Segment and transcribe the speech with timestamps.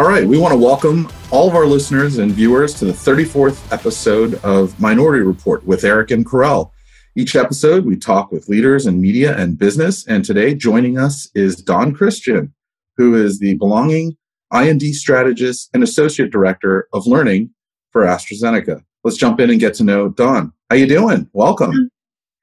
[0.00, 3.70] All right, we want to welcome all of our listeners and viewers to the 34th
[3.70, 6.70] episode of Minority Report with Eric and Corel.
[7.16, 11.56] Each episode, we talk with leaders in media and business, and today joining us is
[11.62, 12.54] Dawn Christian,
[12.96, 14.16] who is the Belonging
[14.50, 17.50] I&D Strategist and Associate Director of Learning
[17.90, 18.82] for AstraZeneca.
[19.04, 20.54] Let's jump in and get to know Dawn.
[20.70, 21.28] How you doing?
[21.34, 21.90] Welcome.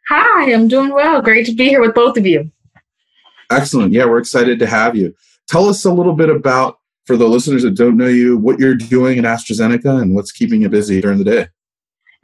[0.10, 1.24] Hi, I'm doing well.
[1.24, 2.52] Great to be here with both of you.
[3.50, 3.94] Excellent.
[3.94, 5.16] Yeah, we're excited to have you.
[5.48, 8.76] Tell us a little bit about, for the listeners that don't know you, what you're
[8.76, 11.48] doing at AstraZeneca and what's keeping you busy during the day.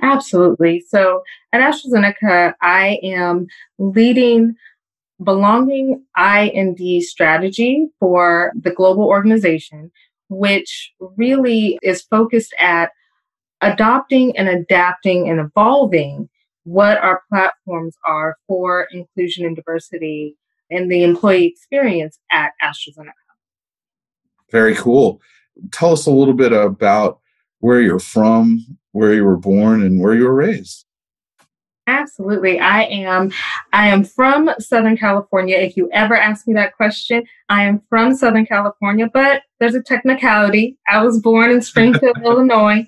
[0.01, 0.83] Absolutely.
[0.87, 3.47] So at AstraZeneca, I am
[3.79, 4.55] leading
[5.23, 9.91] belonging I&D strategy for the global organization,
[10.27, 12.91] which really is focused at
[13.61, 16.29] adopting and adapting and evolving
[16.65, 20.35] what our platforms are for inclusion and diversity
[20.69, 23.22] and the employee experience at AstraZeneca.
[24.53, 25.19] Very cool.
[25.71, 27.19] Tell us a little bit about
[27.59, 30.85] where you're from, where you were born, and where you were raised.
[31.87, 32.59] Absolutely.
[32.59, 33.31] I am
[33.73, 35.57] I am from Southern California.
[35.57, 39.83] If you ever ask me that question, I am from Southern California, but there's a
[39.83, 40.77] technicality.
[40.87, 42.85] I was born in Springfield, Illinois.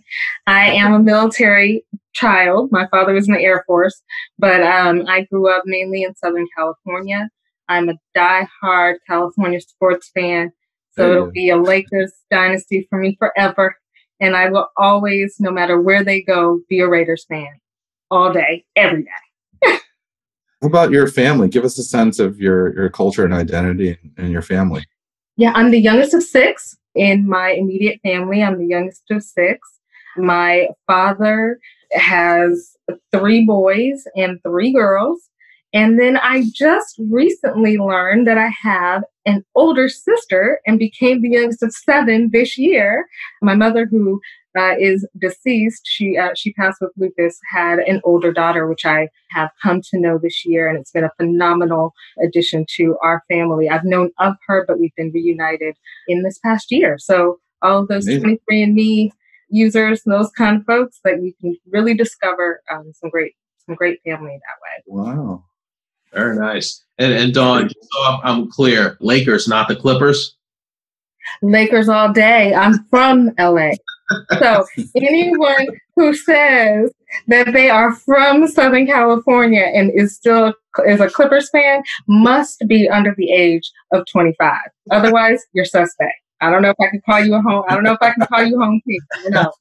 [0.47, 2.71] I am a military child.
[2.71, 4.01] My father was in the Air Force,
[4.39, 7.29] but um, I grew up mainly in Southern California.
[7.67, 10.53] I'm a die-hard California sports fan,
[10.97, 13.77] so it'll be a Lakers dynasty for me forever.
[14.19, 17.59] And I will always, no matter where they go, be a Raiders fan
[18.09, 19.79] all day, every day.
[20.59, 21.49] what about your family?
[21.49, 24.85] Give us a sense of your, your culture and identity and your family.
[25.37, 28.41] Yeah, I'm the youngest of six in my immediate family.
[28.41, 29.67] I'm the youngest of six.
[30.15, 31.59] My father
[31.91, 32.75] has
[33.11, 35.29] three boys and three girls.
[35.75, 41.31] And then I just recently learned that I have an older sister and became the
[41.31, 43.07] youngest of seven this year.
[43.41, 44.21] My mother, who
[44.57, 49.09] uh, is deceased, she uh, she passed with lupus, had an older daughter, which I
[49.31, 51.93] have come to know this year, and it's been a phenomenal
[52.23, 53.67] addition to our family.
[53.67, 55.75] I've known of her, but we've been reunited
[56.07, 56.97] in this past year.
[56.97, 59.09] So all of those 23andMe
[59.49, 63.33] users, those kind of folks, that you can really discover um, some great
[63.65, 64.83] some great family that way.
[65.03, 65.43] Wow.
[66.15, 66.83] Very nice.
[66.97, 70.37] And, and Dawn, so I'm, clear, Lakers, not the Clippers?
[71.41, 72.53] Lakers all day.
[72.53, 73.71] I'm from LA.
[74.39, 74.65] So
[74.95, 76.91] anyone who says
[77.27, 80.53] that they are from Southern California and is still
[80.87, 84.57] is a Clippers fan must be under the age of 25.
[84.91, 86.13] Otherwise, you're suspect.
[86.41, 87.63] I don't know if I can call you a home.
[87.67, 89.01] I don't know if I can call you home team.
[89.29, 89.51] No.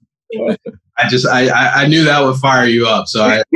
[0.97, 1.49] I just I,
[1.83, 3.09] I knew that would fire you up.
[3.09, 3.43] So I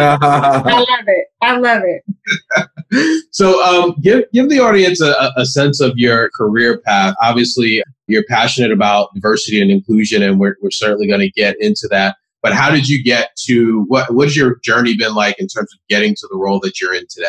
[0.00, 1.26] I love it.
[1.40, 3.26] I love it.
[3.30, 7.14] so um, give give the audience a, a sense of your career path.
[7.22, 11.88] Obviously, you're passionate about diversity and inclusion, and we're we're certainly going to get into
[11.90, 12.16] that.
[12.42, 15.72] But how did you get to what what has your journey been like in terms
[15.72, 17.28] of getting to the role that you're in today?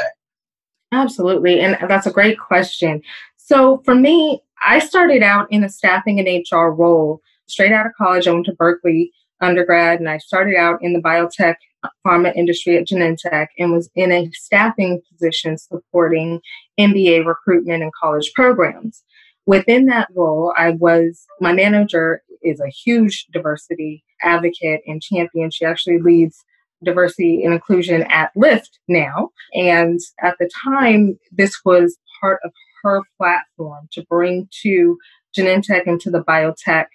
[0.91, 3.01] Absolutely, and that's a great question.
[3.37, 7.21] So for me, I started out in a staffing and HR role
[7.53, 8.27] straight out of college.
[8.27, 11.55] I went to Berkeley undergrad and I started out in the biotech
[12.05, 16.39] pharma industry at Genentech and was in a staffing position supporting
[16.79, 19.03] MBA recruitment and college programs.
[19.45, 25.51] Within that role, I was, my manager is a huge diversity advocate and champion.
[25.51, 26.43] She actually leads
[26.83, 29.29] diversity and inclusion at Lyft now.
[29.53, 32.51] And at the time, this was part of
[32.83, 34.97] her platform to bring to
[35.37, 36.85] Genentech and to the biotech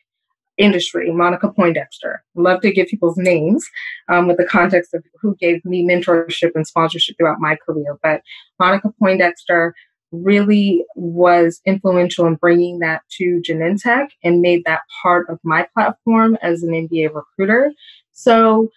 [0.58, 2.22] industry, Monica Poindexter.
[2.34, 3.66] Love to give people's names
[4.08, 7.98] um, with the context of who gave me mentorship and sponsorship throughout my career.
[8.02, 8.22] But
[8.58, 9.74] Monica Poindexter
[10.10, 16.36] really was influential in bringing that to Genentech and made that part of my platform
[16.42, 17.72] as an MBA recruiter.
[18.12, 18.70] So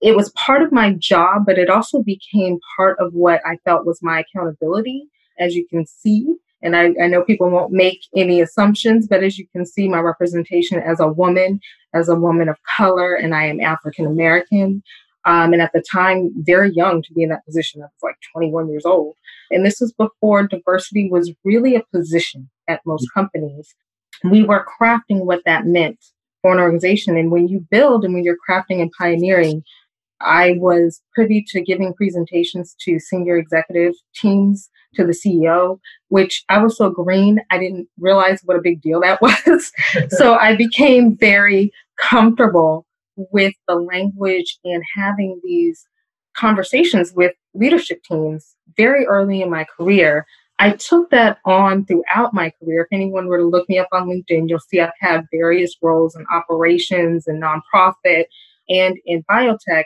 [0.00, 3.86] it was part of my job, but it also became part of what I felt
[3.86, 5.04] was my accountability.
[5.38, 9.38] As you can see, and I, I know people won't make any assumptions, but as
[9.38, 11.60] you can see, my representation as a woman,
[11.94, 14.82] as a woman of color, and I am African American.
[15.24, 17.82] Um, and at the time, very young to be in that position.
[17.82, 19.14] I was like 21 years old.
[19.50, 23.20] And this was before diversity was really a position at most mm-hmm.
[23.20, 23.74] companies.
[24.24, 25.98] We were crafting what that meant
[26.42, 27.16] for an organization.
[27.16, 29.62] And when you build and when you're crafting and pioneering,
[30.20, 35.78] I was privy to giving presentations to senior executive teams to the CEO,
[36.08, 39.72] which I was so green, I didn't realize what a big deal that was.
[40.10, 42.86] so I became very comfortable
[43.16, 45.86] with the language and having these
[46.36, 50.26] conversations with leadership teams very early in my career.
[50.60, 52.82] I took that on throughout my career.
[52.82, 56.16] If anyone were to look me up on LinkedIn, you'll see I've had various roles
[56.16, 58.24] in operations and nonprofit
[58.68, 59.84] and in biotech.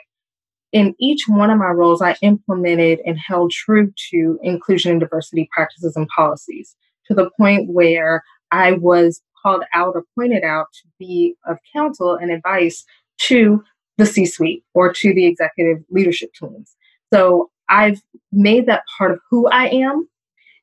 [0.73, 5.47] In each one of my roles, I implemented and held true to inclusion and diversity
[5.51, 6.75] practices and policies
[7.05, 12.15] to the point where I was called out or pointed out to be of counsel
[12.15, 12.83] and advice
[13.19, 13.63] to
[13.97, 16.75] the C suite or to the executive leadership teams.
[17.13, 20.09] So I've made that part of who I am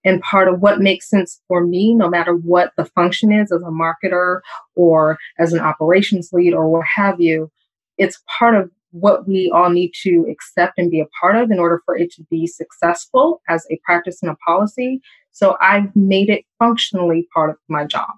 [0.05, 3.63] and part of what makes sense for me, no matter what the function is as
[3.63, 4.41] a marketer
[4.75, 7.51] or as an operations lead or what have you.
[7.97, 11.59] It's part of what we all need to accept and be a part of in
[11.59, 15.01] order for it to be successful as a practice and a policy.
[15.33, 18.11] So I've made it functionally part of my job.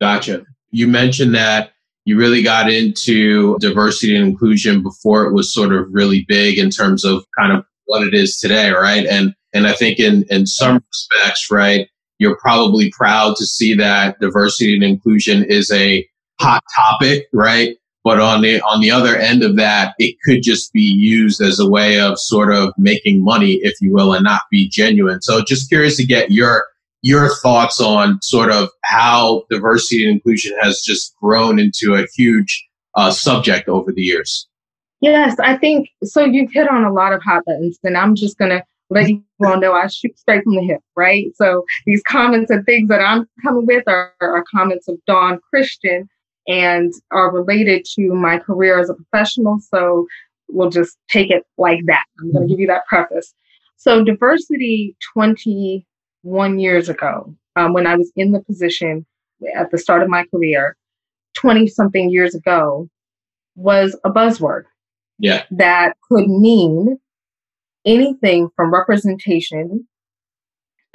[0.00, 0.44] Gotcha.
[0.70, 1.72] You mentioned that
[2.04, 6.70] you really got into diversity and inclusion before it was sort of really big in
[6.70, 9.06] terms of kind of what it is today, right?
[9.06, 11.88] And and I think in in some respects, right,
[12.18, 16.08] you're probably proud to see that diversity and inclusion is a
[16.40, 17.76] hot topic, right?
[18.04, 21.60] But on the on the other end of that, it could just be used as
[21.60, 25.22] a way of sort of making money, if you will, and not be genuine.
[25.22, 26.64] So just curious to get your
[27.02, 32.66] your thoughts on sort of how diversity and inclusion has just grown into a huge
[32.94, 34.48] uh, subject over the years.
[35.00, 36.24] Yes, I think so.
[36.24, 39.24] You've hit on a lot of hot buttons, and I'm just going to let you
[39.44, 41.26] all know I shoot straight from the hip, right?
[41.34, 46.08] So these comments and things that I'm coming with are, are comments of Dawn Christian
[46.48, 49.60] and are related to my career as a professional.
[49.60, 50.06] So
[50.48, 52.04] we'll just take it like that.
[52.20, 53.34] I'm going to give you that preface.
[53.76, 59.06] So diversity 21 years ago, um, when I was in the position
[59.56, 60.76] at the start of my career,
[61.34, 62.88] 20 something years ago,
[63.56, 64.64] was a buzzword.
[65.18, 65.44] Yeah.
[65.50, 66.98] That could mean
[67.84, 69.86] anything from representation,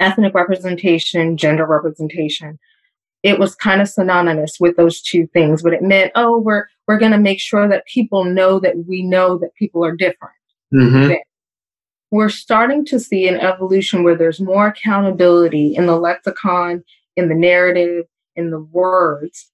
[0.00, 2.58] ethnic representation, gender representation.
[3.28, 6.98] It was kind of synonymous with those two things, but it meant, oh, we're we're
[6.98, 10.34] going to make sure that people know that we know that people are different.
[10.72, 11.12] Mm-hmm.
[12.10, 16.82] We're starting to see an evolution where there's more accountability in the lexicon,
[17.16, 19.50] in the narrative, in the words.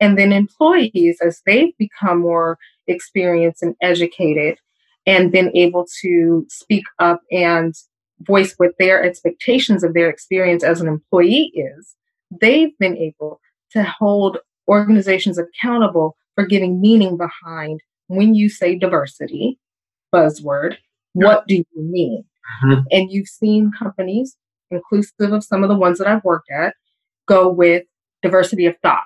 [0.00, 4.58] And then employees, as they've become more experienced and educated,
[5.06, 7.74] and been able to speak up and
[8.20, 11.96] voice what their expectations of their experience as an employee is,
[12.40, 13.40] they've been able
[13.72, 14.38] to hold
[14.68, 19.58] organizations accountable for giving meaning behind when you say diversity,
[20.14, 20.76] buzzword,
[21.12, 22.24] what do you mean?
[22.64, 22.80] Mm-hmm.
[22.90, 24.36] And you've seen companies,
[24.70, 26.74] inclusive of some of the ones that I've worked at,
[27.26, 27.84] go with
[28.22, 29.04] diversity of thought.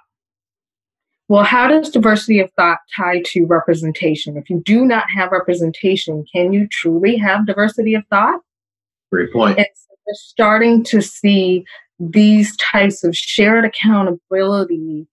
[1.28, 4.36] Well, how does diversity of thought tie to representation?
[4.38, 8.40] If you do not have representation, can you truly have diversity of thought?
[9.12, 9.58] Great point.
[9.58, 11.66] And so we're starting to see
[11.98, 15.06] these types of shared accountability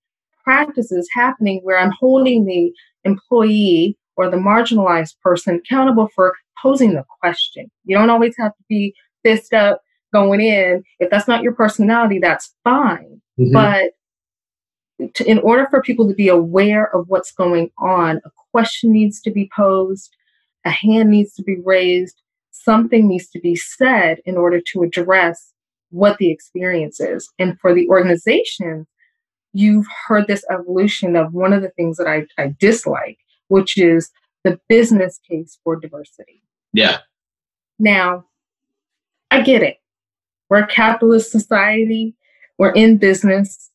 [0.44, 2.72] practices happening where I'm holding the
[3.04, 7.70] employee or the marginalized person accountable for posing the question.
[7.84, 8.94] You don't always have to be
[9.24, 9.82] fist up
[10.14, 10.84] going in.
[11.00, 13.22] If that's not your personality, that's fine.
[13.40, 13.54] Mm-hmm.
[13.54, 18.92] But to, in order for people to be aware of what's going on, a question
[18.92, 20.16] needs to be posed,
[20.64, 22.22] a hand needs to be raised,
[22.52, 25.52] something needs to be said in order to address
[25.96, 27.30] what the experience is.
[27.40, 28.86] And for the organization,
[29.54, 34.12] you've heard this evolution of one of the things that I, I dislike, which is
[34.44, 36.44] the business case for diversity.
[36.74, 37.00] Yeah.
[37.80, 38.26] Now,
[39.32, 39.78] I get it.
[40.50, 42.16] We're a capitalist society.
[42.58, 43.72] We're in business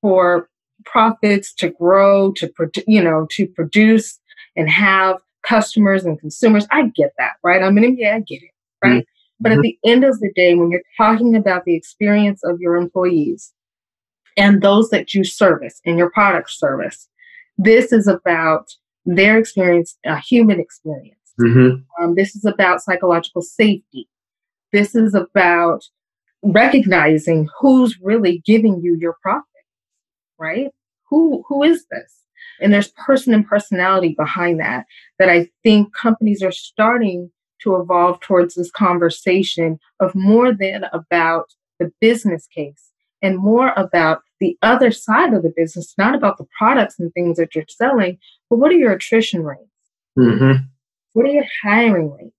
[0.00, 0.48] for
[0.84, 2.52] profits to grow, to
[2.86, 4.18] you know, to produce
[4.56, 6.66] and have customers and consumers.
[6.70, 7.62] I get that, right?
[7.62, 8.50] I mean, yeah, I get it,
[8.84, 9.02] right?
[9.02, 9.11] Mm-hmm.
[9.42, 12.76] But at the end of the day, when you're talking about the experience of your
[12.76, 13.52] employees
[14.36, 17.08] and those that you service and your product service,
[17.58, 18.70] this is about
[19.04, 21.18] their experience, a human experience.
[21.40, 22.02] Mm-hmm.
[22.02, 24.08] Um, this is about psychological safety.
[24.72, 25.82] This is about
[26.42, 29.44] recognizing who's really giving you your profit
[30.42, 30.70] right?
[31.08, 32.12] Who who is this?
[32.60, 34.84] And there's person and personality behind that
[35.18, 37.30] that I think companies are starting
[37.62, 42.90] to evolve towards this conversation of more than about the business case
[43.20, 47.36] and more about the other side of the business, not about the products and things
[47.36, 48.18] that you're selling,
[48.50, 49.62] but what are your attrition rates?
[50.18, 50.64] Mm-hmm.
[51.12, 52.34] What are your hiring rates?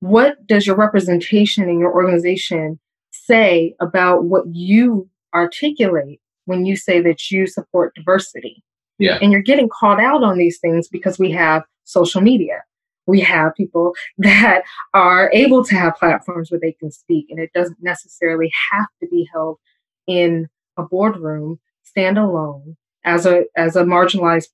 [0.00, 2.80] What does your representation in your organization
[3.10, 8.62] say about what you articulate when you say that you support diversity.
[8.98, 9.18] Yeah.
[9.22, 12.62] And you're getting called out on these things because we have social media.
[13.10, 14.62] We have people that
[14.94, 19.08] are able to have platforms where they can speak, and it doesn't necessarily have to
[19.08, 19.58] be held
[20.06, 24.48] in a boardroom, stand alone as a as a marginalized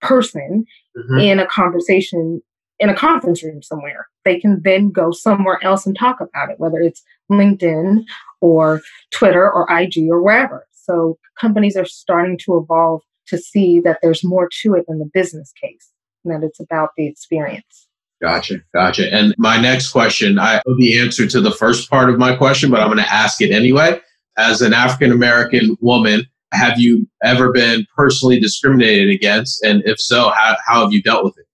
[0.00, 0.64] person
[0.96, 1.18] mm-hmm.
[1.18, 2.42] in a conversation
[2.78, 4.08] in a conference room somewhere.
[4.24, 8.04] They can then go somewhere else and talk about it, whether it's LinkedIn
[8.40, 10.66] or Twitter or IG or wherever.
[10.72, 15.10] So companies are starting to evolve to see that there's more to it than the
[15.14, 15.92] business case,
[16.24, 17.88] and that it's about the experience.
[18.22, 19.12] Gotcha, gotcha.
[19.12, 22.70] And my next question, I know the answer to the first part of my question,
[22.70, 24.00] but I'm going to ask it anyway.
[24.38, 29.64] As an African American woman, have you ever been personally discriminated against?
[29.64, 31.46] And if so, how, how have you dealt with it?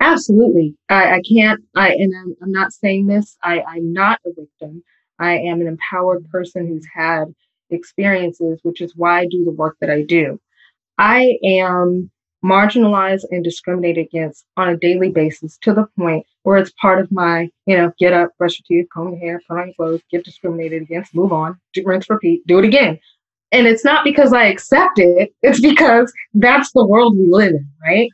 [0.00, 0.74] Absolutely.
[0.88, 4.82] I, I can't, I, and I'm, I'm not saying this, I, I'm not a victim.
[5.20, 7.26] I am an empowered person who's had
[7.70, 10.40] experiences, which is why I do the work that I do.
[10.98, 12.10] I am
[12.44, 17.10] marginalized and discriminated against on a daily basis to the point where it's part of
[17.10, 20.02] my, you know, get up, brush your teeth, comb your hair, put on your clothes,
[20.10, 22.98] get discriminated against, move on, rinse, repeat, do it again.
[23.50, 27.68] And it's not because I accept it, it's because that's the world we live in,
[27.82, 28.10] right?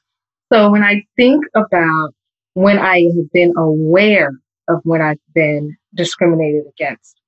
[0.52, 2.14] So when I think about
[2.54, 4.30] when I have been aware
[4.68, 7.20] of when I've been discriminated against,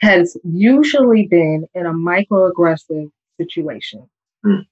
[0.00, 3.10] has usually been in a microaggressive
[3.40, 4.08] situation.
[4.44, 4.66] Mm.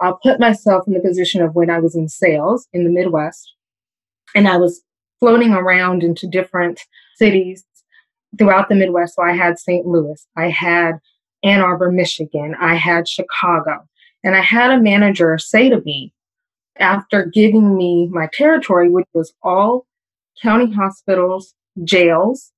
[0.00, 3.54] I'll put myself in the position of when I was in sales in the Midwest
[4.34, 4.82] and I was
[5.18, 6.80] floating around into different
[7.16, 7.64] cities
[8.38, 9.16] throughout the Midwest.
[9.16, 9.86] So I had St.
[9.86, 11.00] Louis, I had
[11.42, 12.54] Ann Arbor, Michigan.
[12.60, 13.86] I had Chicago.
[14.22, 16.12] And I had a manager say to me,
[16.78, 19.86] after giving me my territory, which was all
[20.42, 21.54] county hospitals,
[21.84, 22.52] jails,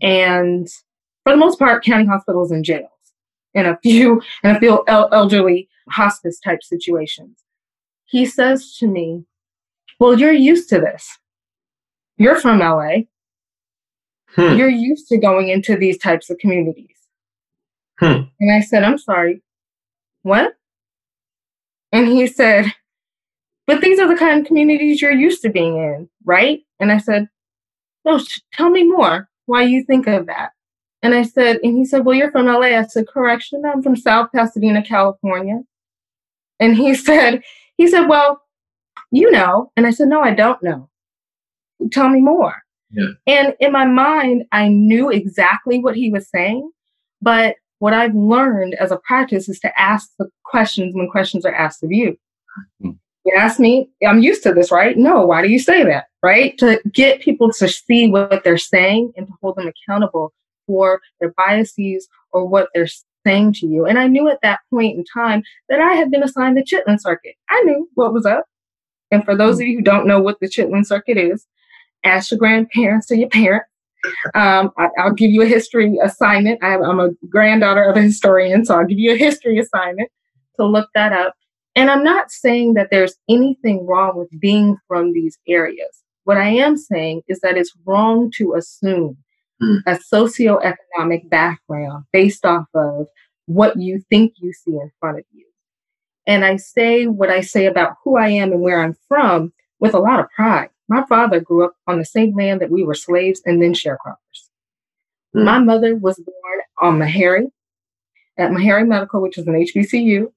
[0.00, 0.68] and
[1.24, 2.90] for the most part, county hospitals and jails,
[3.54, 7.38] and a few and a few elderly hospice type situations.
[8.04, 9.24] He says to me,
[9.98, 11.18] "Well, you're used to this.
[12.16, 13.04] You're from LA.
[14.34, 14.56] Hmm.
[14.56, 16.96] You're used to going into these types of communities.
[17.98, 18.22] Hmm.
[18.40, 19.42] And I said, I'm sorry,
[20.22, 20.54] what?
[21.92, 22.66] And he said,
[23.66, 26.60] but these are the kind of communities you're used to being in, right?
[26.80, 27.28] And I said,
[28.04, 28.20] no,
[28.52, 30.52] tell me more why you think of that.
[31.02, 32.78] And I said, and he said, well, you're from LA.
[32.78, 35.60] I said, correction, I'm from South Pasadena, California.
[36.62, 37.42] And he said,
[37.76, 38.40] he said, well,
[39.10, 39.70] you know.
[39.76, 40.88] And I said, no, I don't know.
[41.90, 42.62] Tell me more.
[42.90, 43.08] Yeah.
[43.26, 46.70] And in my mind, I knew exactly what he was saying,
[47.20, 51.54] but what I've learned as a practice is to ask the questions when questions are
[51.54, 52.12] asked of you.
[52.82, 52.90] Mm-hmm.
[53.24, 54.96] You ask me, I'm used to this, right?
[54.96, 56.06] No, why do you say that?
[56.22, 56.56] Right?
[56.58, 60.32] To get people to see what they're saying and to hold them accountable
[60.66, 62.88] for their biases or what they're
[63.26, 63.86] saying to you.
[63.86, 67.00] And I knew at that point in time that I had been assigned the Chitlin
[67.00, 67.34] Circuit.
[67.50, 68.46] I knew what was up.
[69.10, 71.46] And for those of you who don't know what the Chitlin Circuit is,
[72.04, 73.66] ask your grandparents or your parents
[74.34, 76.62] um, I, will give you a history assignment.
[76.62, 80.10] I, am a granddaughter of a historian, so I'll give you a history assignment
[80.56, 81.34] to look that up.
[81.74, 86.02] And I'm not saying that there's anything wrong with being from these areas.
[86.24, 89.16] What I am saying is that it's wrong to assume
[89.62, 89.78] mm.
[89.86, 93.06] a socioeconomic background based off of
[93.46, 95.46] what you think you see in front of you.
[96.26, 99.94] And I say what I say about who I am and where I'm from with
[99.94, 100.70] a lot of pride.
[100.88, 104.48] My father grew up on the same land that we were slaves and then sharecroppers.
[105.34, 105.44] Mm.
[105.44, 107.46] My mother was born on Meharry
[108.38, 110.30] at Meharry Medical, which is an HBCU.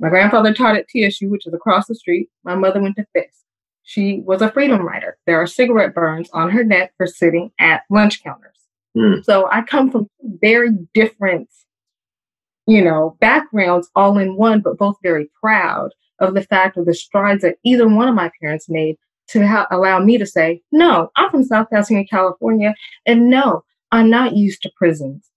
[0.00, 2.28] My grandfather taught at TSU, which is across the street.
[2.44, 3.44] My mother went to Fisk.
[3.82, 5.16] She was a freedom rider.
[5.26, 8.47] There are cigarette burns on her neck for sitting at lunch counters.
[8.98, 9.24] Mm.
[9.24, 11.48] So I come from very different,
[12.66, 15.90] you know, backgrounds all in one, but both very proud
[16.20, 18.96] of the fact of the strides that either one of my parents made
[19.28, 22.74] to ha- allow me to say, no, I'm from South Pasadena, California,
[23.06, 23.62] and no,
[23.92, 25.28] I'm not used to prisons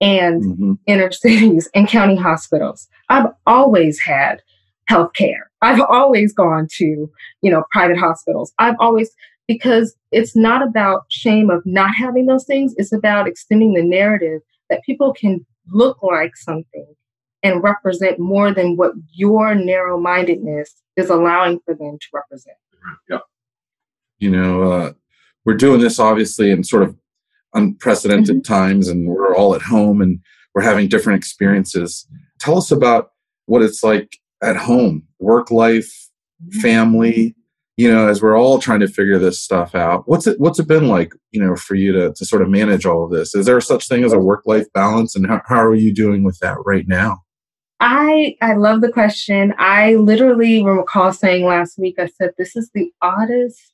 [0.00, 0.72] and mm-hmm.
[0.86, 2.88] inner cities and county hospitals.
[3.08, 4.42] I've always had
[4.88, 5.50] health care.
[5.62, 7.10] I've always gone to,
[7.42, 8.52] you know, private hospitals.
[8.58, 9.10] I've always,
[9.48, 12.74] because it's not about shame of not having those things.
[12.76, 16.94] It's about extending the narrative that people can look like something
[17.42, 22.56] and represent more than what your narrow mindedness is allowing for them to represent.
[23.08, 23.18] Yeah.
[24.18, 24.92] You know, uh,
[25.44, 26.96] we're doing this obviously in sort of
[27.54, 28.52] unprecedented mm-hmm.
[28.52, 30.20] times, and we're all at home and
[30.54, 32.06] we're having different experiences.
[32.40, 33.12] Tell us about
[33.46, 36.10] what it's like at home, work life,
[36.42, 36.60] mm-hmm.
[36.60, 37.36] family.
[37.76, 40.66] You know, as we're all trying to figure this stuff out, what's it what's it
[40.66, 41.12] been like?
[41.32, 43.34] You know, for you to to sort of manage all of this.
[43.34, 46.24] Is there such thing as a work life balance, and how, how are you doing
[46.24, 47.22] with that right now?
[47.80, 49.54] I I love the question.
[49.58, 53.72] I literally recall saying last week, I said, this is the oddest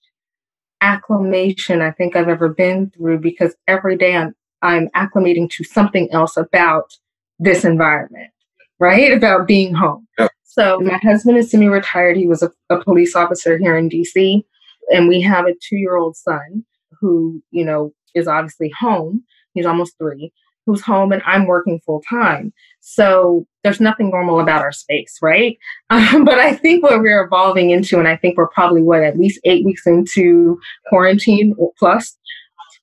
[0.81, 6.11] acclimation I think I've ever been through because every day I'm I'm acclimating to something
[6.13, 6.93] else about
[7.39, 8.31] this environment,
[8.79, 9.13] right?
[9.13, 10.07] About being home.
[10.19, 10.29] Yeah.
[10.53, 12.19] So my husband is semi-retired.
[12.19, 14.43] He was a, a police officer here in DC,
[14.91, 16.67] and we have a two-year-old son
[17.01, 19.25] who, you know, is obviously home.
[19.55, 20.31] He's almost three,
[20.67, 22.53] who's home, and I'm working full time.
[22.81, 25.57] So there's nothing normal about our space, right?
[25.89, 29.19] Um, but I think what we're evolving into, and I think we're probably what at
[29.19, 32.15] least eight weeks into quarantine plus,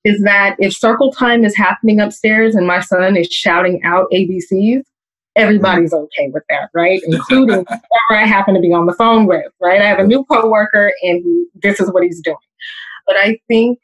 [0.03, 4.81] is that if circle time is happening upstairs and my son is shouting out ABCs,
[5.39, 7.01] everybody's okay with that, right?
[7.05, 9.81] Including whoever I happen to be on the phone with, right?
[9.81, 12.37] I have a new coworker and he, this is what he's doing.
[13.07, 13.79] But I think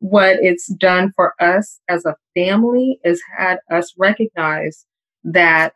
[0.00, 4.84] what it's done for us as a family is had us recognize
[5.24, 5.72] that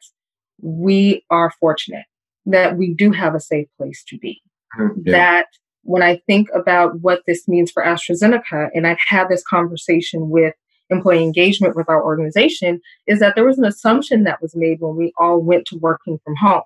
[0.61, 2.05] we are fortunate,
[2.47, 4.43] that we do have a safe place to be,
[4.79, 5.01] Mm-hmm.
[5.05, 5.13] Yeah.
[5.13, 5.47] that
[5.83, 10.55] when I think about what this means for AstraZeneca, and I've had this conversation with
[10.91, 14.97] employee engagement with our organization, is that there was an assumption that was made when
[14.97, 16.63] we all went to working from home.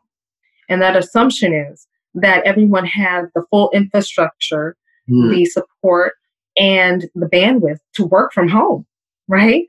[0.69, 4.77] And that assumption is that everyone had the full infrastructure,
[5.07, 5.31] Hmm.
[5.31, 6.15] the support,
[6.57, 8.87] and the bandwidth to work from home,
[9.29, 9.65] right?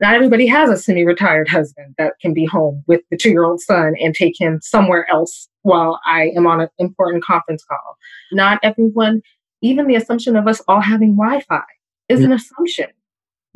[0.00, 3.44] Not everybody has a semi retired husband that can be home with the two year
[3.44, 7.96] old son and take him somewhere else while I am on an important conference call.
[8.32, 9.22] Not everyone,
[9.60, 11.62] even the assumption of us all having Wi Fi
[12.08, 12.86] is an assumption,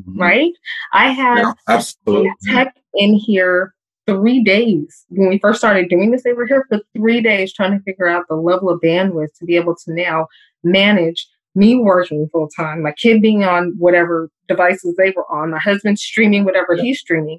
[0.09, 0.21] Mhm.
[0.21, 0.53] right?
[0.93, 2.31] I had Yeah, absolutely.
[2.51, 3.75] tech in here
[4.07, 5.05] three days.
[5.11, 8.09] When we first started doing this, they were here for three days trying to figure
[8.09, 10.27] out the level of bandwidth to be able to now
[10.65, 15.59] manage me working full time, my kid being on whatever devices they were on, my
[15.59, 17.39] husband streaming whatever he's streaming.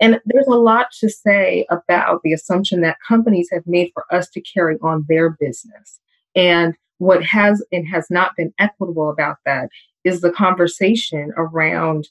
[0.00, 4.28] And there's a lot to say about the assumption that companies have made for us
[4.30, 6.00] to carry on their business.
[6.34, 9.68] And what has and has not been equitable about that
[10.04, 12.08] is the conversation around,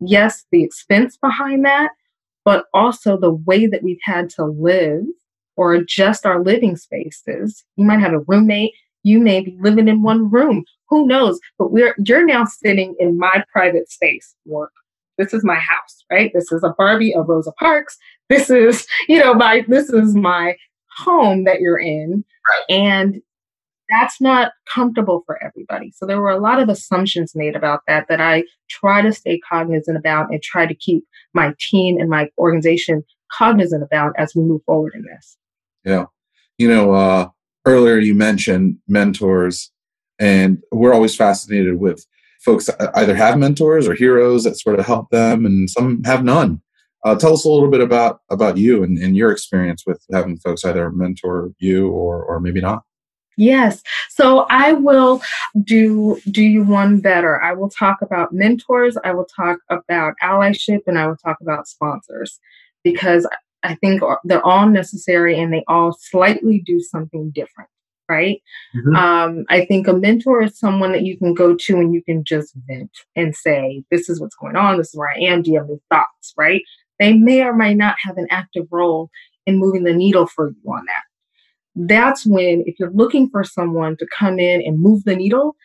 [0.00, 1.90] yes, the expense behind that,
[2.44, 5.04] but also the way that we've had to live
[5.56, 7.64] or adjust our living spaces.
[7.76, 8.72] You might have a roommate,
[9.02, 10.64] you may be living in one room.
[10.88, 11.38] Who knows?
[11.58, 14.72] But we're you're now sitting in my private space, work.
[15.18, 16.30] This is my house, right?
[16.32, 17.98] This is a Barbie of Rosa Parks.
[18.28, 20.56] This is, you know, my this is my
[20.96, 22.24] home that you're in.
[22.68, 23.20] And
[23.90, 25.92] that's not comfortable for everybody.
[25.96, 29.40] So there were a lot of assumptions made about that that I try to stay
[29.40, 34.42] cognizant about and try to keep my team and my organization cognizant about as we
[34.42, 35.36] move forward in this.
[35.84, 36.06] Yeah.
[36.58, 37.28] You know, uh,
[37.66, 39.70] earlier you mentioned mentors,
[40.18, 42.04] and we're always fascinated with
[42.44, 46.60] folks either have mentors or heroes that sort of help them, and some have none.
[47.04, 50.36] Uh, tell us a little bit about about you and, and your experience with having
[50.38, 52.82] folks either mentor you or or maybe not.
[53.38, 53.82] Yes.
[54.10, 55.22] So I will
[55.62, 57.40] do do you one better.
[57.40, 61.68] I will talk about mentors, I will talk about allyship, and I will talk about
[61.68, 62.40] sponsors
[62.82, 63.28] because
[63.62, 67.70] I think they're all necessary and they all slightly do something different,
[68.08, 68.40] right?
[68.76, 68.96] Mhm.
[68.96, 72.24] Um, I think a mentor is someone that you can go to and you can
[72.24, 75.52] just vent and say, This is what's going on, this is where I am, do
[75.52, 76.62] you have any thoughts, right?
[76.98, 79.10] They may or may not have an active role
[79.46, 81.04] in moving the needle for you on that
[81.86, 85.56] that's when if you're looking for someone to come in and move the needle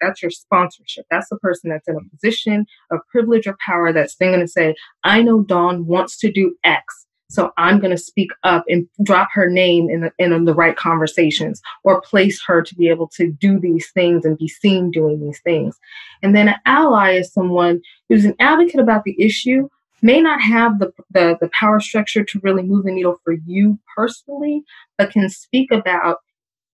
[0.00, 1.06] that's your sponsorship.
[1.10, 4.48] That's the person that's in a position of privilege or power that's then going to
[4.48, 8.88] say i know dawn wants to do x so i'm going to speak up and
[9.02, 13.08] drop her name in the, in the right conversations or place her to be able
[13.08, 15.78] to do these things and be seen doing these things.
[16.22, 19.68] And then an ally is someone who's an advocate about the issue
[20.02, 23.78] may not have the, the, the power structure to really move the needle for you
[23.96, 24.62] personally,
[24.98, 26.18] but can speak about,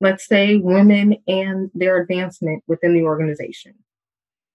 [0.00, 3.74] let's say, women and their advancement within the organization.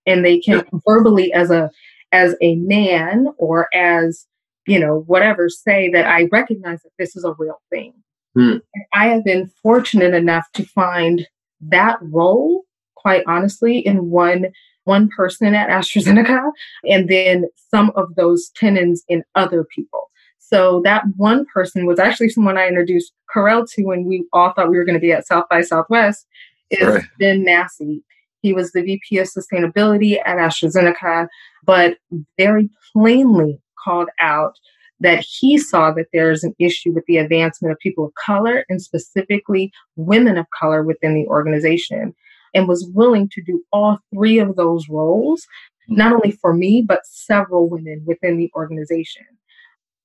[0.05, 1.69] And they can verbally, as a
[2.11, 4.25] as a man or as
[4.65, 7.93] you know whatever, say that I recognize that this is a real thing.
[8.35, 8.57] Hmm.
[8.93, 11.27] I have been fortunate enough to find
[11.61, 12.63] that role,
[12.95, 14.47] quite honestly, in one
[14.83, 16.51] one person at AstraZeneca,
[16.85, 20.09] and then some of those tenons in other people.
[20.39, 24.69] So that one person was actually someone I introduced Corel to when we all thought
[24.69, 26.27] we were going to be at South by Southwest.
[26.69, 27.03] Is Right.
[27.19, 28.03] Ben Massey.
[28.41, 31.27] He was the VP of Sustainability at AstraZeneca,
[31.63, 31.97] but
[32.37, 34.55] very plainly called out
[34.99, 38.81] that he saw that there's an issue with the advancement of people of color and
[38.81, 42.10] specifically women of color within the organization
[42.53, 45.45] and was willing to do all three of those roles,
[45.87, 49.25] not only for me, but several women within the organization.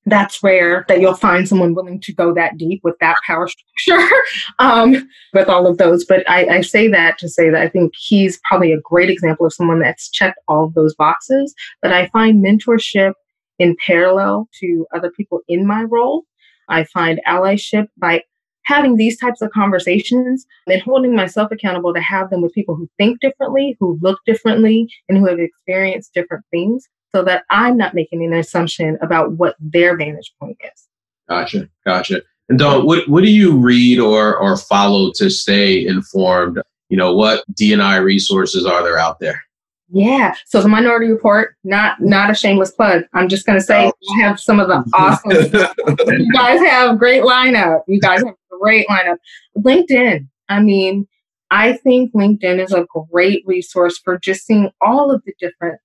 [0.09, 4.09] that's rare that you'll find someone willing to go that deep with that power structure
[4.61, 6.05] um, with all of those.
[6.05, 9.47] But I, I, say that to say that I think he's probably a great example
[9.47, 11.53] of someone that's checked all of those boxes.
[11.83, 13.15] But I find mentorship
[13.59, 16.23] in parallel to other people in my role.
[16.69, 18.23] I find allyship by
[18.67, 22.89] having these types of conversations and holding myself accountable to have them with people who
[22.99, 27.95] think differently, who look differently, and who have experienced different things so that I'm not
[27.95, 30.89] making an assumption about what their vantage point is.
[31.29, 31.69] Gotcha.
[31.85, 32.23] Gotcha.
[32.49, 36.61] And Dawn, what, what do you read or, or follow to stay informed?
[36.89, 39.43] You know, what D&I resources are there out there?
[39.89, 40.35] Yeah.
[40.47, 43.05] So the Minority Report, not not a shameless plug.
[43.15, 43.93] I'm just going to say oh.
[44.19, 45.31] I have some of the awesome.
[46.21, 47.83] you guys have great lineup.
[47.87, 49.17] You guys have great lineup.
[49.57, 50.27] LinkedIn.
[50.49, 51.07] I mean,
[51.51, 55.81] I think LinkedIn is a great resource for just seeing all of the different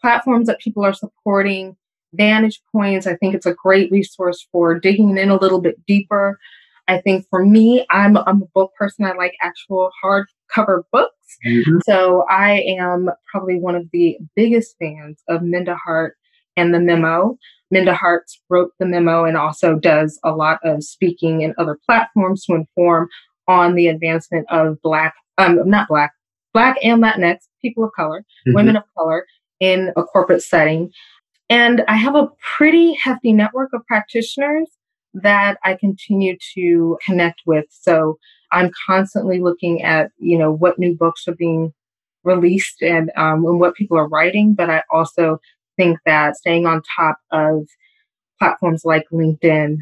[0.00, 1.76] platforms that people are supporting,
[2.12, 3.06] vantage points.
[3.06, 6.38] I think it's a great resource for digging in a little bit deeper.
[6.88, 9.04] I think for me, I'm, I'm a book person.
[9.04, 9.90] I like actual
[10.54, 11.12] hardcover books.
[11.46, 11.78] Mm-hmm.
[11.84, 16.16] So I am probably one of the biggest fans of Minda Hart
[16.56, 17.36] and the memo.
[17.70, 22.44] Minda Hart wrote the memo and also does a lot of speaking in other platforms
[22.44, 23.08] to inform
[23.48, 26.12] on the advancement of Black, um, not Black,
[26.52, 28.54] Black and Latinx people of color, mm-hmm.
[28.54, 29.26] women of color,
[29.60, 30.90] in a corporate setting.
[31.48, 34.68] And I have a pretty hefty network of practitioners
[35.14, 37.66] that I continue to connect with.
[37.70, 38.18] So
[38.56, 41.74] I'm constantly looking at, you know, what new books are being
[42.24, 44.54] released and, um, and what people are writing.
[44.54, 45.38] But I also
[45.76, 47.66] think that staying on top of
[48.38, 49.76] platforms like LinkedIn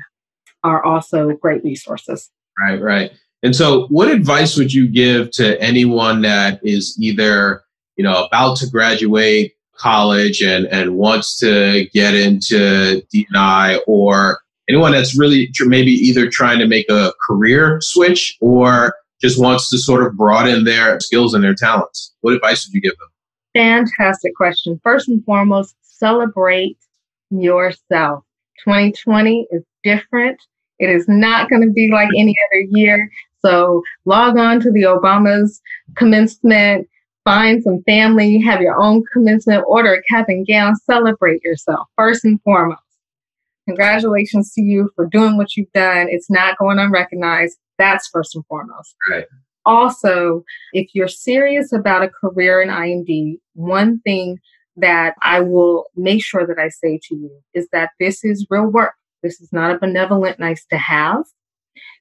[0.64, 2.32] are also great resources.
[2.60, 3.12] Right, right.
[3.44, 7.62] And so, what advice would you give to anyone that is either,
[7.96, 14.92] you know, about to graduate college and, and wants to get into D&I or anyone
[14.92, 20.04] that's really maybe either trying to make a career switch or just wants to sort
[20.04, 22.12] of broaden their skills and their talents?
[22.20, 23.08] What advice would you give them?
[23.54, 24.80] Fantastic question.
[24.82, 26.76] First and foremost, celebrate
[27.30, 28.24] yourself.
[28.64, 30.40] 2020 is different.
[30.78, 33.08] It is not going to be like any other year.
[33.44, 35.60] So log on to the Obama's
[35.96, 36.88] commencement
[37.24, 42.24] find some family, have your own commencement, order a cap and gown, celebrate yourself first
[42.24, 42.80] and foremost.
[43.66, 46.06] Congratulations to you for doing what you've done.
[46.10, 47.56] It's not going unrecognized.
[47.78, 48.94] That's first and foremost.
[49.08, 49.26] Right.
[49.66, 54.38] Also, if you're serious about a career in I&D, one thing
[54.76, 58.66] that I will make sure that I say to you is that this is real
[58.66, 58.94] work.
[59.22, 61.24] This is not a benevolent nice to have.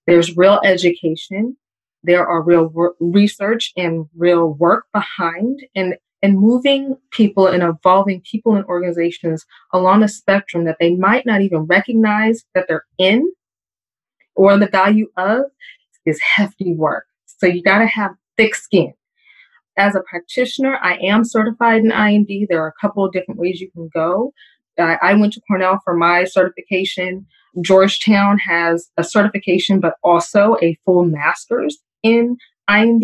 [0.06, 1.56] There's real education
[2.04, 8.22] there are real wor- research and real work behind and and moving people and evolving
[8.22, 13.30] people and organizations along a spectrum that they might not even recognize that they're in
[14.36, 15.42] or the value of
[16.06, 17.06] is hefty work.
[17.26, 18.94] So you got to have thick skin.
[19.78, 22.48] As a practitioner, I am certified in IND.
[22.48, 24.32] There are a couple of different ways you can go.
[24.80, 27.26] Uh, I went to Cornell for my certification.
[27.62, 32.38] Georgetown has a certification, but also a full master's in
[32.70, 33.04] IND.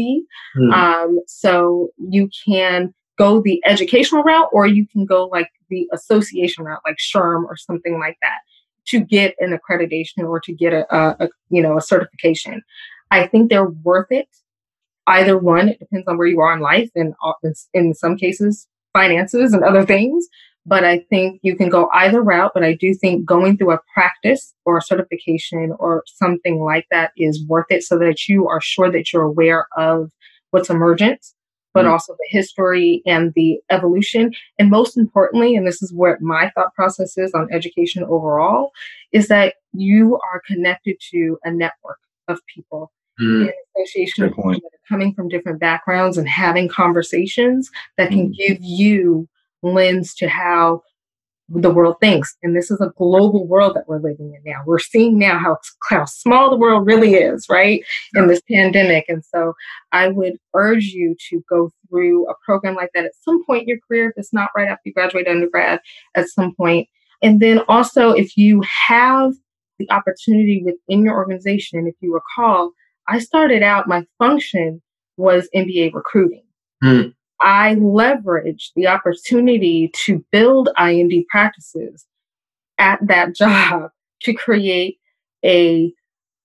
[0.58, 0.74] Mm.
[0.74, 6.64] Um, so you can go the educational route or you can go like the association
[6.64, 8.40] route, like SHRM or something like that
[8.88, 12.64] to get an accreditation or to get a, a, a you know a certification.
[13.12, 14.28] I think they're worth it.
[15.06, 17.34] Either one, it depends on where you are in life, and uh,
[17.74, 20.28] in some cases, finances and other things.
[20.66, 22.52] But I think you can go either route.
[22.54, 27.12] But I do think going through a practice or a certification or something like that
[27.18, 30.12] is worth it so that you are sure that you're aware of
[30.52, 31.26] what's emergent,
[31.74, 31.92] but mm-hmm.
[31.92, 34.34] also the history and the evolution.
[34.58, 38.72] And most importantly, and this is what my thought process is on education overall,
[39.12, 43.48] is that you are connected to a network of people mm.
[43.48, 48.30] in association with people that are coming from different backgrounds and having conversations that can
[48.30, 48.36] mm.
[48.36, 49.28] give you
[49.62, 50.82] lens to how
[51.50, 52.36] the world thinks.
[52.44, 54.62] And this is a global world that we're living in now.
[54.66, 55.58] We're seeing now how,
[55.90, 57.84] how small the world really is, right?
[58.16, 59.06] In this pandemic.
[59.08, 59.54] And so
[59.92, 63.70] I would urge you to go through a program like that at some point in
[63.70, 65.80] your career, if it's not right after you graduate undergrad,
[66.16, 66.88] at some point.
[67.22, 69.34] And then also, if you have
[69.80, 72.72] the opportunity within your organization, and if you recall,
[73.08, 74.82] I started out, my function
[75.18, 76.44] was MBA recruiting.
[76.84, 77.14] Mm.
[77.42, 82.06] I leveraged the opportunity to build IND practices
[82.78, 83.92] at that job
[84.24, 84.98] to create
[85.44, 85.94] a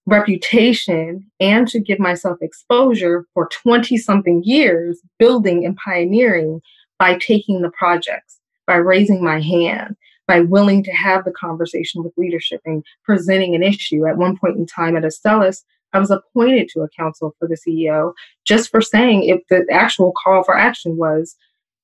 [0.06, 6.60] reputation and to give myself exposure for 20 something years building and pioneering
[6.98, 12.12] by taking the projects, by raising my hand, by willing to have the conversation with
[12.16, 14.06] leadership and presenting an issue.
[14.06, 15.62] At one point in time at Astellas,
[15.94, 18.12] I was appointed to a council for the CEO
[18.44, 21.36] just for saying if the actual call for action was,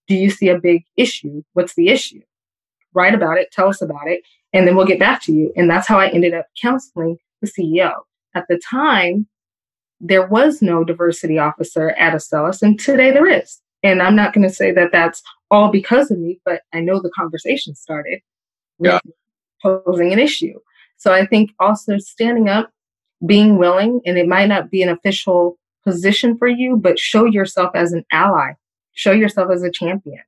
[0.09, 1.43] do you see a big issue?
[1.53, 2.21] What's the issue?
[2.93, 5.53] Write about it, tell us about it, and then we'll get back to you.
[5.57, 7.93] And that's how I ended up counseling the CEO.
[8.35, 9.29] At the time,
[10.01, 13.61] there was no diversity officer at Astellas, and today there is.
[13.83, 17.01] And I'm not going to say that that's all because of me, but I know
[17.01, 18.21] the conversation started
[18.79, 18.99] yeah.
[19.63, 20.59] posing an issue.
[20.97, 22.71] So I think also standing up,
[23.27, 27.71] being willing, and it might not be an official position for you, but show yourself
[27.75, 28.53] as an ally,
[28.93, 30.23] show yourself as a champion,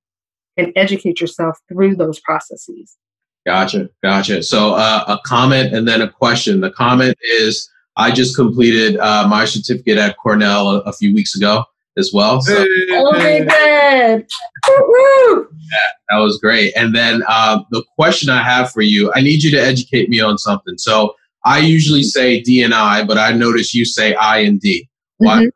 [0.57, 2.97] and educate yourself through those processes.
[3.45, 4.43] Gotcha, gotcha.
[4.43, 6.61] So uh, a comment and then a question.
[6.61, 11.35] The comment is, I just completed uh, my certificate at Cornell a, a, few weeks
[11.35, 11.65] ago
[11.99, 12.41] as well.
[12.41, 14.25] So, oh my god!
[14.69, 16.73] yeah, that was great.
[16.77, 20.21] And then uh, the question I have for you, I need you to educate me
[20.21, 20.79] on something.
[20.79, 24.89] So I usually say D and I, but I notice you say I and D.
[25.19, 25.39] Why?
[25.39, 25.49] Mm-hmm.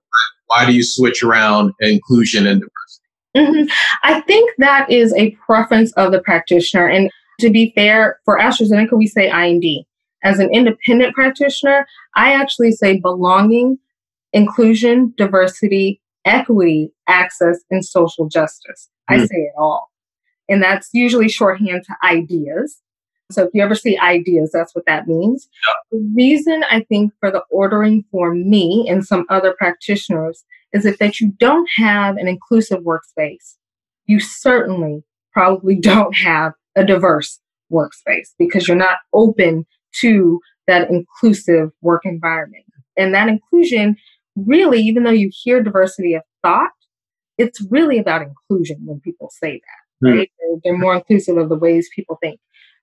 [0.47, 3.07] Why do you switch around inclusion and diversity?
[3.37, 3.73] Mm-hmm.
[4.05, 6.89] I think that is a preference of the practitioner.
[6.89, 9.87] And to be fair, for AstraZeneca, we say I and D.
[10.25, 13.79] As an independent practitioner, I actually say belonging,
[14.33, 18.89] inclusion, diversity, equity, access, and social justice.
[19.11, 19.15] Mm.
[19.15, 19.25] I hmm.
[19.27, 19.91] say it all.
[20.49, 22.81] And that's usually shorthand to ideas.
[23.31, 25.49] So if you ever see ideas, that's what that means.
[25.67, 25.99] Yeah.
[25.99, 30.99] The reason I think for the ordering for me and some other practitioners is that,
[31.01, 33.57] that you don't have an inclusive workspace.
[34.07, 37.41] You certainly probably don't have a diverse
[37.73, 39.67] workspace because you're not open
[40.01, 42.65] to that inclusive work environment.
[42.97, 43.97] And that inclusion
[44.37, 46.71] really, even though you hear diversity of thought,
[47.39, 50.19] it's really about inclusion when people say that, hmm.
[50.19, 50.31] right?
[50.39, 52.41] They're, they're more inclusive of the ways people think.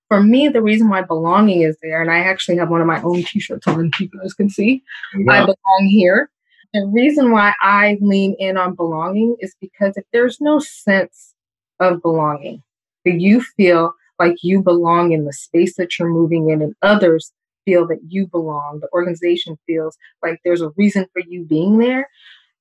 [0.10, 3.02] For me, the reason why belonging is there, and I actually have one of my
[3.02, 4.84] own t-shirts on, you guys can see,
[5.30, 6.30] I belong here.
[6.74, 11.34] The reason why I lean in on belonging is because if there's no sense
[11.80, 12.63] of belonging,
[13.06, 17.32] that you feel like you belong in the space that you're moving in and others
[17.66, 22.08] feel that you belong, the organization feels like there's a reason for you being there,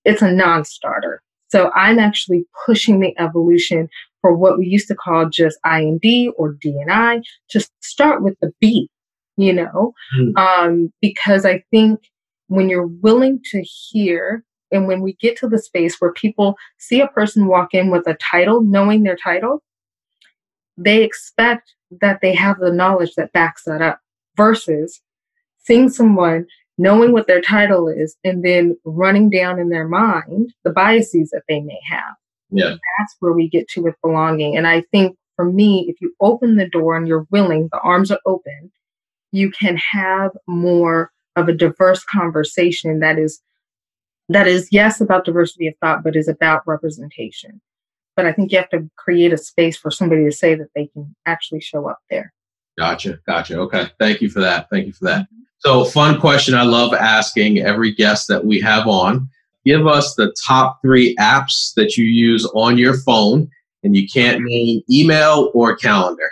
[0.04, 1.22] it's a non starter.
[1.48, 3.88] So I'm actually pushing the evolution
[4.22, 8.88] for what we used to call just IND or DNI to start with the B,
[9.36, 10.36] you know, mm.
[10.38, 12.00] um, because I think
[12.46, 17.00] when you're willing to hear and when we get to the space where people see
[17.00, 19.62] a person walk in with a title, knowing their title,
[20.78, 24.00] they expect that they have the knowledge that backs that up
[24.36, 25.02] versus
[25.58, 26.46] seeing someone
[26.78, 31.42] knowing what their title is and then running down in their mind the biases that
[31.48, 32.14] they may have.
[32.52, 32.76] Yeah.
[32.98, 34.56] That's where we get to with belonging.
[34.56, 38.10] And I think for me, if you open the door and you're willing, the arms
[38.10, 38.70] are open,
[39.32, 43.40] you can have more of a diverse conversation that is
[44.28, 47.60] that is yes about diversity of thought, but is about representation.
[48.14, 50.86] But I think you have to create a space for somebody to say that they
[50.86, 52.32] can actually show up there.
[52.78, 53.18] Gotcha.
[53.26, 53.58] Gotcha.
[53.58, 53.88] Okay.
[53.98, 54.68] Thank you for that.
[54.70, 55.22] Thank you for that.
[55.22, 55.42] Mm-hmm.
[55.58, 59.28] So, fun question I love asking every guest that we have on.
[59.64, 63.48] Give us the top three apps that you use on your phone,
[63.82, 66.30] and you can't name email or calendar.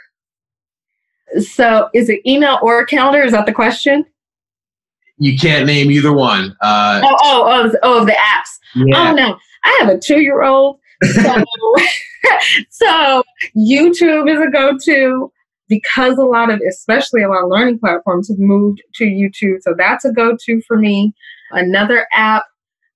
[1.40, 3.22] So, is it email or calendar?
[3.22, 4.04] Is that the question?
[5.18, 6.56] You can't name either one.
[6.60, 8.58] Uh, oh, oh, oh, oh, of the apps.
[8.74, 9.10] Yeah.
[9.10, 9.36] Oh, no.
[9.64, 10.80] I have a two year old.
[11.02, 11.44] So,
[12.70, 13.22] so,
[13.56, 15.32] YouTube is a go to
[15.70, 19.62] because a lot of, especially a lot of learning platforms have moved to YouTube.
[19.62, 21.14] So that's a go to for me.
[21.52, 22.44] Another app,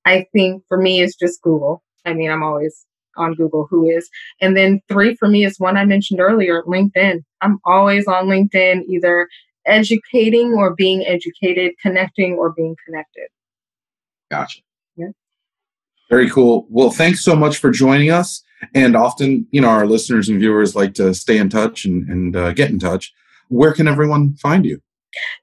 [0.05, 1.83] I think for me is just Google.
[2.05, 2.85] I mean, I'm always
[3.17, 4.09] on Google, who is.
[4.41, 7.21] And then three for me is one I mentioned earlier, LinkedIn.
[7.41, 9.29] I'm always on LinkedIn, either
[9.67, 13.29] educating or being educated, connecting or being connected.
[14.31, 14.61] Gotcha.
[14.97, 15.09] Yeah.
[16.11, 16.67] Very cool.
[16.69, 18.43] Well, thanks so much for joining us.
[18.75, 22.37] And often, you know, our listeners and viewers like to stay in touch and, and
[22.37, 23.13] uh, get in touch.
[23.49, 24.81] Where can everyone find you?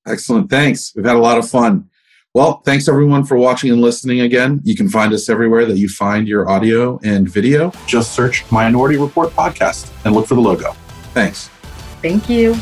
[0.07, 0.49] Excellent.
[0.49, 0.93] Thanks.
[0.95, 1.89] We've had a lot of fun.
[2.33, 4.61] Well, thanks everyone for watching and listening again.
[4.63, 7.71] You can find us everywhere that you find your audio and video.
[7.87, 10.73] Just search Minority Report Podcast and look for the logo.
[11.13, 11.47] Thanks.
[12.01, 12.55] Thank you.